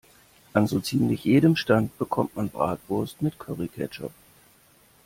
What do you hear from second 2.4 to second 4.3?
Bratwurst mit Curry-Ketchup.